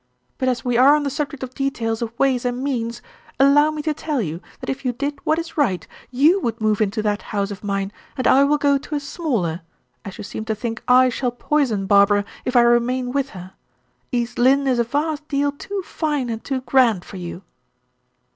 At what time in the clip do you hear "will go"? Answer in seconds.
8.43-8.79